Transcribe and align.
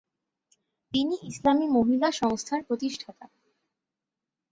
তিনি 0.93 1.15
"ইসলামি 1.23 1.67
মহিলা 1.67 2.09
সংস্থার" 2.11 2.61
প্রতিষ্ঠাতা। 2.63 3.25